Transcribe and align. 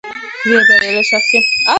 زه 0.45 0.51
یو 0.53 0.61
بریالی 0.67 1.03
شخص 1.09 1.29
یم 1.33 1.43